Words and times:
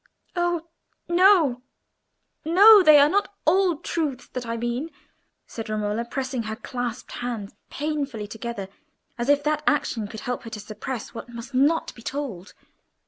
"Oh 0.35 0.67
no, 1.07 1.61
no! 2.43 2.81
they 2.81 2.97
are 2.97 3.07
not 3.07 3.35
old 3.45 3.83
truths 3.85 4.25
that 4.29 4.47
I 4.47 4.57
mean," 4.57 4.89
said 5.45 5.69
Romola, 5.69 6.05
pressing 6.05 6.41
her 6.41 6.55
clasped 6.55 7.11
hands 7.11 7.53
painfully 7.69 8.25
together, 8.27 8.67
as 9.19 9.29
if 9.29 9.43
that 9.43 9.61
action 9.67 10.07
would 10.07 10.21
help 10.21 10.41
her 10.41 10.49
to 10.49 10.59
suppress 10.59 11.13
what 11.13 11.29
must 11.29 11.53
not 11.53 11.93
be 11.93 12.01
told. 12.01 12.55